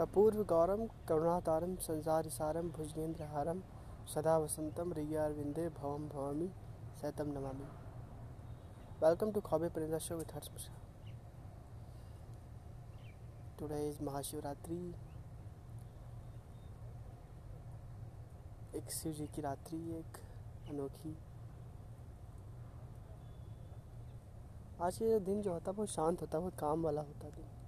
[0.00, 3.60] कपूर्वगौरं करुणातारं संसारसारं भुजगेन्द्रहारं
[4.14, 6.50] सदा वसन्तं हृदयारविन्दे भवं भवामि
[7.00, 7.66] सैतं Namami.
[9.02, 10.74] To Khobe Prinda Show with Harsh Mishra.
[13.58, 14.94] Today is Mahashivratri
[18.76, 20.18] एक शिव जी की रात्रि, एक
[20.70, 21.16] अनोखी।
[24.82, 27.32] आज के दिन जो होता है, बहुत शांत होता है, बहुत काम वाला होता है
[27.32, 27.59] दिन।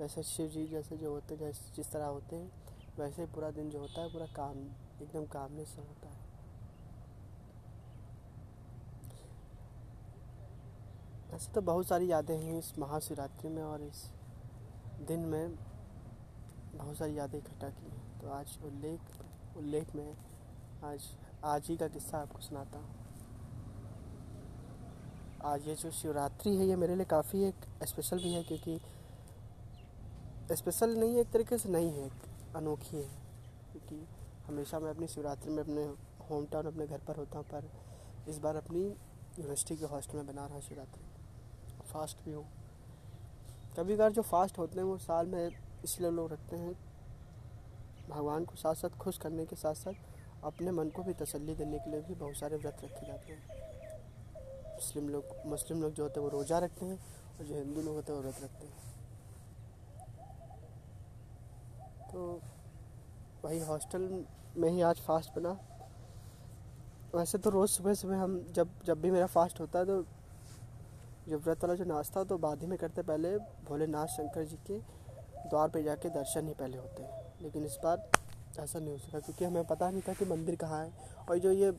[0.00, 2.50] वैसे शिव जी जैसे जो होते जैसे जिस तरह होते हैं,
[2.98, 4.58] वैसे ही पूरा दिन जो होता है, पूरा काम,
[5.02, 6.24] एकदम कामने से होता है।
[11.34, 14.04] ऐसे तो बहुत सारी यादें हैं इस महाशिवरात्रि में और इस
[15.08, 15.56] दिन में
[16.74, 19.00] बहुत सारी यादें इकट्ठा की हैं। तो आज उल्लेख
[19.56, 20.16] उल्लेख में
[20.84, 21.08] आज
[21.44, 22.94] आज ही का किस्सा आपको सुनाता हूँ।
[25.44, 28.80] आज ये जो शिवरात्रि है, ये मेरे लिए काफ़ी एक स्पेशल भी है, क्योंकि
[30.52, 32.10] स्पेशल नहीं है, एक तरीके से नहीं है,
[32.56, 33.08] अनोखी है।
[33.72, 34.06] क्योंकि
[34.46, 35.84] हमेशा मैं अपनी शिवरात्रि में अपने
[36.30, 37.70] होम टाउन अपने घर पर होता हूँ, पर
[38.28, 41.04] इस बार अपनी यूनिवर्सिटी के हॉस्टल में बना रहा शिवरात्रि।
[41.92, 42.46] फास्ट भी हूँ।
[43.78, 45.50] कभी कभार जो फास्ट होते हैं, वो साल में
[45.84, 46.74] इसलिए लोग रखते हैं,
[48.10, 49.92] भगवान को साथ साथ खुश करने के साथ साथ
[50.44, 53.48] अपने मन को भी तसल्ली देने के लिए भी बहुत सारे व्रत रखे जाते हैं।
[54.74, 56.98] मुस्लिम लोग मुस्लिम लोग जो होते हैं, वो रोज़ा रखते हैं,
[57.38, 58.95] और जो हिंदू लोग होते हैं, वो व्रत रखते हैं।
[62.16, 62.40] तो
[63.44, 64.02] वही हॉस्टल
[64.56, 65.50] में ही आज फास्ट बना।
[67.14, 70.02] वैसे तो रोज़ सुबह सुबह हम जब जब भी मेरा फास्ट होता है तो
[71.28, 74.78] जब व्रत वाला जो नाश्ता तो बाद ही में करते पहले भोलेनाथ शंकर जी के
[75.48, 78.08] द्वार पे जाके दर्शन ही पहले होते हैं। लेकिन इस बार
[78.60, 80.92] ऐसा नहीं हो सका, क्योंकि हमें पता नहीं था कि मंदिर कहाँ है।
[81.28, 81.72] और जो ये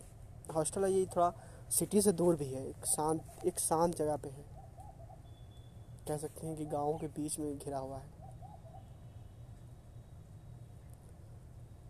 [0.55, 1.31] हॉस्टल है, ये थोड़ा
[1.69, 4.45] सिटी से दूर भी है, एक शांत एक शांत जगह पे है।
[6.07, 8.26] कह सकते हैं कि गाँव के बीच में घिरा हुआ है।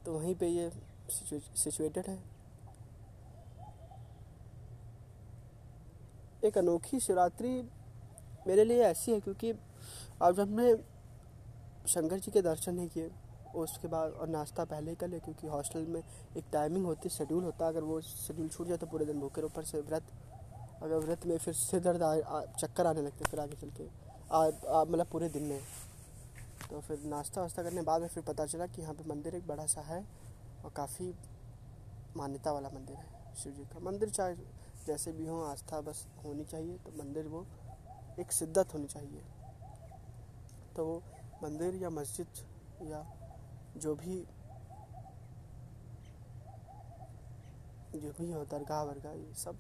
[0.08, 0.70] तो वहीं पे ये
[1.10, 2.18] सिचुएटेड है।
[6.46, 7.50] एक अनोखी शिवरात्रि
[8.48, 9.52] मेरे लिए ऐसी है क्योंकि
[10.22, 10.76] अब जब मैं
[11.88, 13.10] शंकर जी के दर्शन नहीं किए,
[13.56, 17.16] उसके बाद और नाश्ता पहले ही कर ले क्योंकि हॉस्टल में एक टाइमिंग होती है
[17.16, 20.04] शेड्यूल होता। अगर वो शेड्यूल छूट जाए तो पूरे दिन भूखे ऊपर से व्रत,
[20.84, 22.02] अगर व्रत में फिर सिर दर्द
[22.60, 23.90] चक्कर आने लगते फिर आगे चल के।
[24.86, 25.60] मतलब पूरे दिन में।
[26.62, 29.48] तो फिर नाश्ता वास्ता करने बाद में फिर पता चला कि यहाँ पे मंदिर एक
[29.48, 30.04] बड़ा सा है
[30.64, 31.14] और काफ़ी
[32.18, 34.36] मान्यता वाला मंदिर है, शिव जी का। मंदिर चाहे
[34.88, 37.46] जैसे भी हो, आस्था बस होनी चाहिए तो मंदिर वो
[38.20, 39.22] एक शिद्दत होनी चाहिए।
[40.76, 41.02] तो वो
[41.44, 42.28] मंदिर या मस्जिद
[42.84, 43.06] या
[43.78, 44.26] जो भी
[47.96, 49.58] जो भी हो, दरगाह वरगाह, ये सब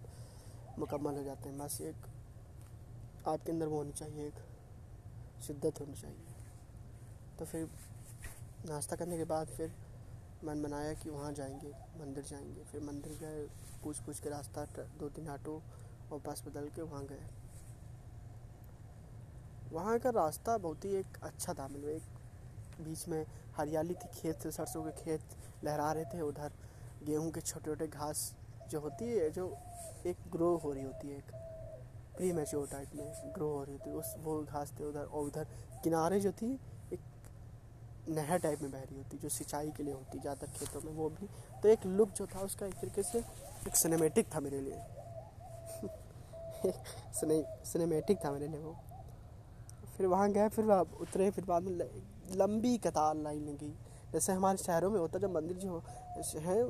[0.79, 2.07] मुकम्मल हो जाते हैं। बस एक
[3.27, 6.26] आपके अंदर वो होनी चाहिए, एक शिद्दत होनी चाहिए।
[7.39, 7.69] तो फिर
[8.65, 9.71] नाश्ता करने के बाद फिर
[10.45, 13.45] मन बनाया कि वहाँ जाएँगे, मंदिर जाएँगे। फिर मंदिर गए
[13.83, 14.65] पूछ पूछ के रास्ता
[14.99, 15.61] दो तीन ऑटो
[16.11, 17.25] और बस बदल के वहाँ गए।
[19.71, 23.25] वहाँ का रास्ता बहुत ही एक अच्छा था मतलब एक बीच में
[23.57, 25.21] हरियाली थी, खेत से सरसों के खेत
[25.63, 26.51] लहरा रहे थे उधर।
[27.03, 28.33] गेहूँ के छोटे छोटे घास
[28.69, 29.57] जो होती है, जो
[30.05, 31.31] एक ग्रो हो रही होती है, एक
[32.17, 35.25] प्री मैच्योर टाइप में ग्रो हो रही होती है, उस वो घास थे उधर और
[35.25, 35.47] उधर
[35.83, 36.59] किनारे जो थी
[38.09, 41.09] नहर टाइप में बह रही होती, जो सिंचाई के लिए होती ज़्यादातर खेतों में, वो
[41.09, 41.27] भी।
[41.61, 43.19] तो एक लुक जो था, उसका एक तरीके से
[43.67, 44.81] एक सिनेमेटिक था मेरे लिए।
[47.65, 48.75] सिनेमेटिक था मेरे लिए वो।
[49.97, 50.65] फिर वहाँ गए, फिर
[51.01, 51.71] उतरे, फिर बाद में
[52.35, 53.73] लंबी कतार लाइन लगी।
[54.13, 55.83] जैसे हमारे शहरों में होता, जब मंदिर जो
[56.39, 56.63] है,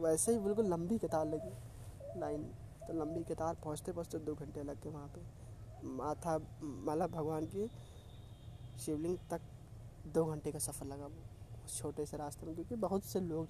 [0.00, 2.42] वैसे ही बिल्कुल लंबी कतार लगी लाइन।
[2.86, 5.20] तो लंबी कतार पहुँचते पहुँचते दो घंटे लग गए वहाँ पे।
[5.86, 7.70] माथा, माला भगवान की
[8.78, 9.40] शिवलिंग तक
[10.06, 11.22] दो घंटे का सफ़र लगा वो,
[11.64, 13.48] उस छोटे से रास्ते में, क्योंकि बहुत से लोग,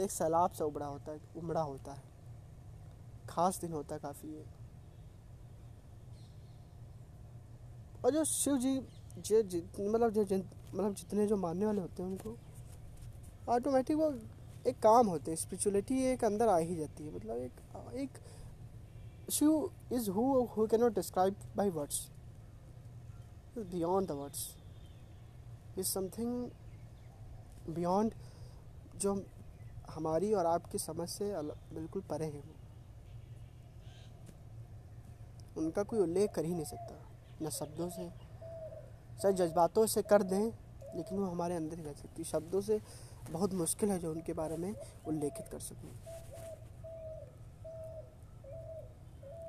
[0.00, 2.02] एक सैलाब से उबड़ा होता है, उमड़ा होता है।
[3.28, 4.44] खास दिन होता है काफ़ी
[8.04, 8.80] और जो शिव जी,
[9.18, 12.36] जो मतलब जो मतलब जितने जो मानने वाले होते हैं उनको
[13.52, 14.12] ऑटोमेटिक वो
[14.66, 17.52] एक काम होते हैं स्पिरिचुअलिटी एक अंदर आ ही जाती है। मतलब एक
[17.96, 18.18] एक
[19.32, 20.24] Shiva is who
[20.56, 22.08] who can not describe by words
[23.58, 24.46] beyond the words
[25.78, 26.50] is something
[27.70, 28.14] beyond
[28.96, 29.14] जो
[29.90, 31.32] हमारी और आपकी समझ से
[31.74, 32.42] बिल्कुल परे हैं
[35.56, 36.94] उनका कोई उल्लेख कर ही नहीं सकता,
[37.42, 38.08] न शब्दों से।
[39.22, 40.44] शायद जज्बातों से कर दें,
[40.96, 42.80] लेकिन वो हमारे अंदर ही रह सकती शब्दों से
[43.30, 44.74] बहुत मुश्किल है जो उनके बारे में
[45.06, 45.90] उल्लेखित कर सकूँ।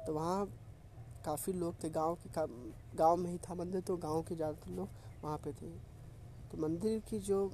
[0.06, 0.46] तो वहाँ
[1.26, 2.30] काफ़ी लोग थे, गाँव के
[2.98, 4.90] गाँव में ही था मंदिर तो गाँव के ज़्यादातर लोग
[5.24, 5.70] वहाँ पे थे।
[6.52, 7.52] तो मंदिर की जो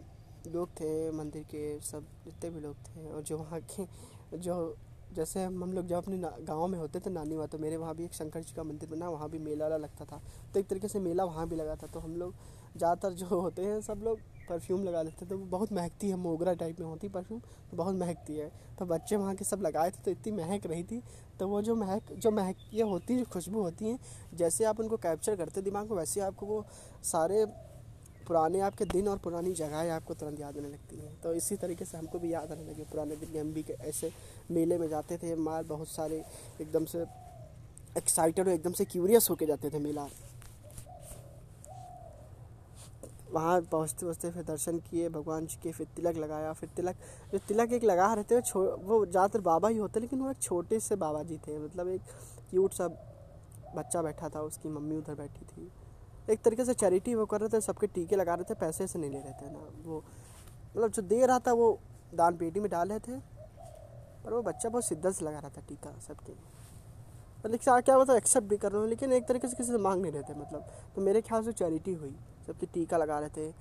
[0.47, 4.75] लोग थे, मंदिर के सब जितने भी लोग थे और जो वहाँ के जो
[5.15, 8.03] जैसे हम लोग जब अपने गाँव में होते थे नानी वहाँ तो मेरे वहाँ भी
[8.05, 10.21] एक शंकर जी का मंदिर बना, वहाँ भी मेला वाला लगता था।
[10.53, 12.33] तो एक तरीके से मेला वहाँ भी लगा था। तो हम लोग
[12.77, 16.53] ज़्यादातर जो होते हैं, सब लोग परफ्यूम लगा लेते तो वो बहुत महकती है, मोगरा
[16.53, 18.49] टाइप में होती परफ्यूम तो बहुत महकती है।
[18.79, 21.01] तो बच्चे वहाँ के सब लगाए थे तो इतनी महक रही थी।
[21.39, 23.99] तो वो जो महक जो महक ये होती है खुशबू होती हैं,
[24.33, 26.65] जैसे आप उनको कैप्चर करते दिमाग में, वैसे आपको वो
[27.03, 27.45] सारे
[28.21, 31.85] पुराने आपके दिन और पुरानी जगहें आपको तुरंत याद आने लगती हैं। तो इसी तरीके
[31.85, 34.11] से हमको भी याद आने लगे। पुराने दिन हम भी ऐसे
[34.51, 36.23] मेले में जाते थे मार बहुत सारे
[36.61, 37.05] एकदम से
[37.97, 40.07] एक्साइटेड और एकदम से क्यूरियस होके जाते थे मेला।
[43.31, 46.95] वहाँ पहुँचते पहुँचते फिर दर्शन किए, भगवान जी के फिर तिलक लगाया। फिर तिलक,
[47.31, 50.79] जो तिलक एक लगा रहे थे वो ज़्यादातर बाबा ही होते, लेकिन वो एक छोटे
[50.79, 52.01] से बाबा जी थे। मतलब एक
[52.49, 52.87] क्यूट सा
[53.75, 55.71] बच्चा बैठा था, उसकी मम्मी उधर बैठी थी।
[56.29, 58.99] एक तरीके से चैरिटी वो कर रहे थे, सबके टीके लगा रहे थे, पैसे से
[58.99, 60.03] नहीं ले रहे थे ना। वो
[60.67, 61.77] मतलब जो दे रहा था वो
[62.15, 63.19] दान पेटी में डाल रहे थे,
[64.23, 66.33] पर वो बच्चा बहुत शिद्दत से लगा रहा था टीका सबके
[67.43, 70.01] मतलब क्या होता एक्सेप्ट भी कर रहे हो लेकिन एक तरीके से किसी से मांग
[70.01, 70.65] नहीं रहे थे मतलब।
[70.95, 72.15] तो मेरे ख्याल से चैरिटी हुई,
[72.47, 73.51] सबके टीका लगा रहे थे।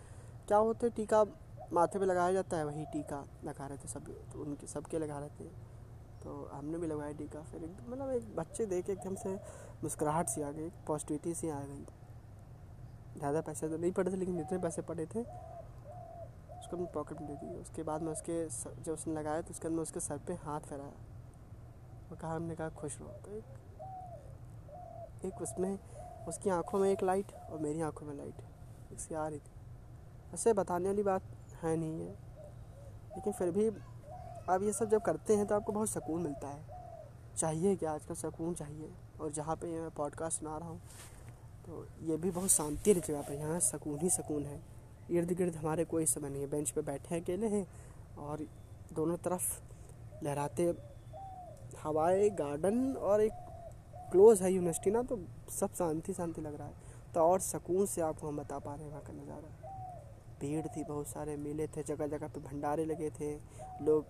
[0.49, 1.25] क्या होते टीका
[1.73, 5.19] माथे पे लगाया जाता है, वही टीका लगा रहे थे सब तो उनके, सबके लगा
[5.19, 5.49] रहे थे।
[6.23, 9.35] तो हमने भी लगाया टीका, फिर एकदम मतलब एक बच्चे देख एकदम से
[9.83, 11.85] मुस्कुराहट सी आ गई पॉजिटिविटी सी आ गई।
[13.17, 17.29] ज़्यादा पैसे तो नहीं पड़े थे, लेकिन जितने पैसे पड़े थे, उसको हमने पॉकेट में
[17.29, 20.35] दे दी। उसके बाद में उसके जब उसने लगाया तो उसके बाद उसके सर पे
[20.37, 20.93] हाथ फहराया
[22.11, 23.45] और कहा, हमने कहा, खुश रहो। तो एक
[25.25, 25.79] एक उसमें,
[26.29, 28.43] उसकी आँखों में एक लाइट और मेरी आँखों में लाइट
[28.93, 31.23] इसकी आ रही थी। ऐसे बताने वाली बात
[31.63, 32.13] है नहीं है।
[33.11, 33.69] लेकिन फिर भी
[34.49, 36.79] आप ये सब जब करते हैं तो आपको बहुत सुकून मिलता है।
[37.37, 37.93] चाहिए क्या?
[37.93, 40.81] आजकल सुकून चाहिए। और जहाँ पे मैं पॉडकास्ट सुना रहा हूँ
[42.03, 44.61] ये भी बहुत शांति की जगह पर। यहाँ सकून ही सकून है।
[45.11, 47.67] इर्द गिर्द हमारे कोई समय नहीं है। बेंच पे बैठे हैं, अकेले हैं
[48.19, 48.47] और
[48.95, 50.75] दोनों तरफ़ लहराते
[51.79, 53.33] हवाएँ, गार्डन और एक
[54.13, 55.19] क्लोज है यूनिवर्सिटी ना तो
[55.51, 58.85] सब शांति शांति लग रहा है। तो और सुकून से आपको हम बता पा रहे
[58.85, 59.49] हैं वहाँ का नज़ारा।
[60.41, 63.33] भीड़ थी बहुत सारे, मेले थे जगह जगह पे भंडारे लगे थे।
[63.85, 64.05] लोग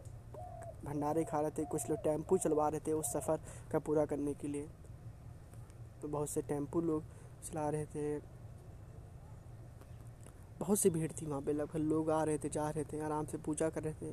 [0.85, 3.41] भंडारे खा रहे थे, कुछ लोग टेंपू चलवा रहे थे उस सफ़र
[3.73, 4.69] का पूरा करने के लिए।
[6.03, 7.03] तो बहुत से टेंपू लोग
[7.41, 8.19] चला रहे थे।
[10.61, 13.27] बहुत सी भीड़ थी वहाँ पे, लगभग लोग आ रहे थे, जा रहे थे, आराम
[13.27, 14.13] से पूजा कर रहे थे।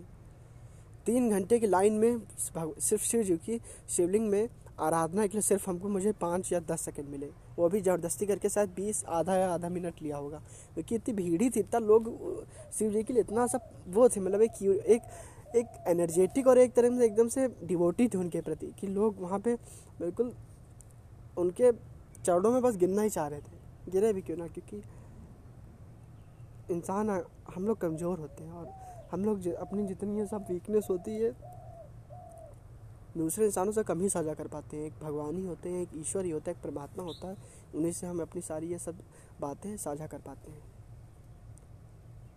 [1.05, 3.59] तीन घंटे की लाइन में सिर्फ़ शिव जी की
[3.89, 4.47] शिवलिंग में
[4.79, 8.49] आराधना के लिए सिर्फ़ हमको मुझे पाँच या दस सेकंड मिले। वो भी ज़बरदस्ती करके
[8.49, 10.41] शायद बीस, आधा या आधा मिनट लिया होगा।
[10.73, 12.09] क्योंकि इतनी भीड़ ही थी, इतना लोग,
[12.73, 16.73] शिव जी के लिए इतना सब वो थे मतलब एक एक एक एनर्जेटिक और एक
[16.73, 19.55] तरह से एकदम से डिवोटी थे उनके प्रति कि लोग वहाँ पे
[19.99, 20.33] बिल्कुल
[21.37, 21.71] उनके
[22.27, 24.47] चरणों में बस गिरना ही चाह रहे थे। गिरे भी क्यों ना?
[24.47, 24.81] क्योंकि
[26.69, 27.09] इंसान
[27.55, 28.67] हम लोग कमज़ोर होते हैं और
[29.11, 31.31] हम लोग अपनी जितनी ये सब वीकनेस होती है,
[33.17, 35.89] दूसरे इंसानों से कम ही साझा कर पाते हैं। एक भगवान ही होते हैं, एक
[35.95, 37.37] ईश्वर ही होता है, एक परमात्मा होता है।
[37.75, 38.99] उन्हीं से हम अपनी सारी ये सब
[39.41, 40.61] बातें साझा कर पाते हैं।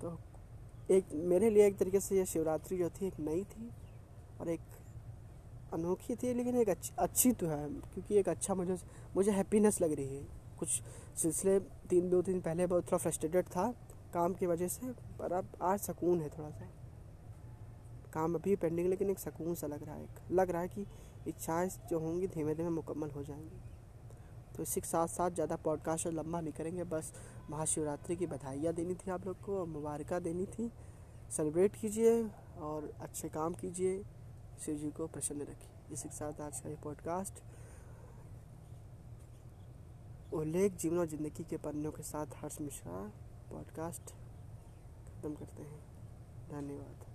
[0.03, 0.19] तो
[0.91, 3.71] एक, मेरे लिए एक तरीके से ये शिवरात्रि जो थी, एक नई थी
[4.41, 4.61] और एक
[5.73, 8.77] अनोखी थी, लेकिन एक अच्छी अच्छी तो है, क्योंकि एक अच्छा मुझे
[9.17, 10.27] मुझे हैप्पीनेस लग रही है।
[10.59, 10.69] कुछ
[11.17, 13.71] सिलसिले तीन, दो दिन पहले बहुत थोड़ा फ्रस्ट्रेटेड था
[14.15, 16.69] काम की वजह से, पर अब, आज सुकून है थोड़ा सा।
[18.15, 20.87] काम अभी पेंडिंग लेकिन एक सुकून सा लग रहा है लग रहा है कि
[21.27, 23.61] इच्छाएँ जो होंगी धीमे धीमे मुकम्मल हो जाएँगी।
[24.57, 27.13] तो इसी के साथ साथ ज़्यादा पॉडकास्ट और लंबा नहीं करेंगे, बस
[27.51, 30.71] महाशिवरात्रि की बधाइयाँ देनी थी आप लोग को मुबारक देनी थी।
[31.31, 32.23] सेलिब्रेट कीजिए
[32.59, 34.03] और अच्छे काम कीजिए।
[34.61, 37.43] शिव जी को प्रसन्न रखें। इसी के साथ आज का ये पॉडकास्ट
[40.35, 43.13] उल्लेख जीवन और ज़िंदगी के पन्नों के साथ हर्ष मिश्रा
[43.51, 44.03] पॉडकास्ट
[45.11, 45.81] ख़त्म करते हैं।
[46.51, 47.10] धन्यवाद।